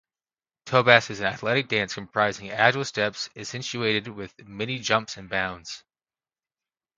Tobas 0.65 1.11
is 1.11 1.19
an 1.19 1.27
athletic 1.27 1.67
dance 1.67 1.93
comprising 1.93 2.49
agile 2.49 2.83
steps 2.83 3.29
accentuated 3.35 4.07
with 4.07 4.33
many 4.47 4.79
jumps 4.79 5.15
and 5.15 5.29
bounds. 5.29 5.83